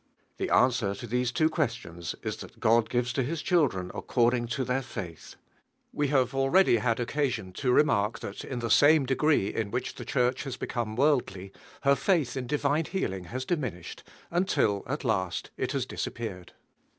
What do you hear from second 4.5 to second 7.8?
their faith. We have already had occa sion, to